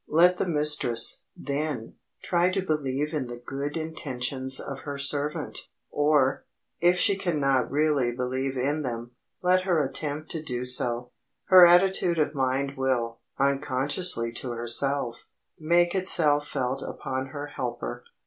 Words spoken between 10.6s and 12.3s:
so. Her attitude